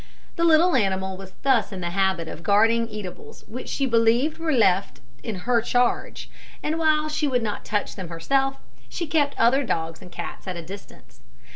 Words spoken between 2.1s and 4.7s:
of guarding eatables which she believed were